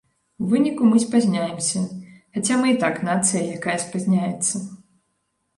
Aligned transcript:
У 0.43 0.45
выніку 0.53 0.87
мы 0.93 1.01
спазняемся, 1.03 1.83
хаця 2.37 2.55
мы 2.63 2.67
і 2.73 2.79
так 2.85 2.95
нацыя, 3.11 3.45
якая 3.59 3.77
спазняецца. 3.85 4.55